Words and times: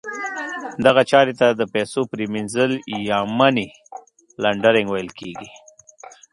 دغه 0.85 1.01
چارې 1.11 1.33
ته 1.39 1.47
د 1.51 1.61
پیسو 1.73 1.99
پریمینځل 2.11 2.71
یا 3.09 3.17
Money 3.37 3.67
Laundering 4.43 4.87
ویل 4.89 5.09
کیږي. 5.19 5.47